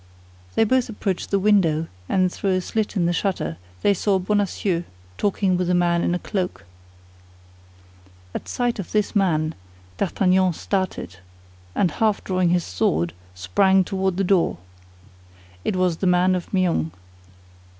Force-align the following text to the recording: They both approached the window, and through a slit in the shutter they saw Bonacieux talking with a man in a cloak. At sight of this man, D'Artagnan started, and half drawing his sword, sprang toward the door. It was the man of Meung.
They 0.55 0.63
both 0.63 0.89
approached 0.89 1.29
the 1.29 1.37
window, 1.37 1.85
and 2.09 2.31
through 2.33 2.53
a 2.55 2.61
slit 2.61 2.95
in 2.95 3.05
the 3.05 3.13
shutter 3.13 3.57
they 3.83 3.93
saw 3.93 4.17
Bonacieux 4.17 4.83
talking 5.19 5.57
with 5.57 5.69
a 5.69 5.75
man 5.75 6.01
in 6.01 6.15
a 6.15 6.17
cloak. 6.17 6.65
At 8.33 8.47
sight 8.49 8.79
of 8.79 8.93
this 8.93 9.15
man, 9.15 9.53
D'Artagnan 9.99 10.53
started, 10.53 11.17
and 11.75 11.91
half 11.91 12.23
drawing 12.23 12.49
his 12.49 12.63
sword, 12.63 13.13
sprang 13.35 13.83
toward 13.83 14.17
the 14.17 14.23
door. 14.23 14.57
It 15.63 15.75
was 15.75 15.97
the 15.97 16.07
man 16.07 16.33
of 16.33 16.51
Meung. 16.51 16.89